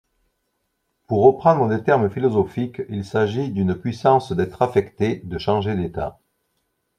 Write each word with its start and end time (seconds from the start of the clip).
Pour 1.05 1.21
reprendre 1.21 1.69
des 1.69 1.83
termes 1.83 2.09
philosophiques, 2.09 2.81
il 2.89 3.05
s'agit 3.05 3.51
d'une 3.51 3.75
puissance 3.75 4.31
d'être 4.31 4.63
affecté, 4.63 5.21
de 5.23 5.37
changer 5.37 5.75
d'état. 5.75 6.17